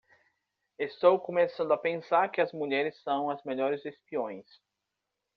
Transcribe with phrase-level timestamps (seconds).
[0.79, 4.47] Estou começando a pensar que as mulheres são as melhores espiões.